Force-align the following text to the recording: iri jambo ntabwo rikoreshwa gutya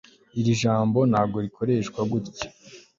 iri 0.39 0.53
jambo 0.61 0.99
ntabwo 1.11 1.37
rikoreshwa 1.45 1.99
gutya 2.11 2.47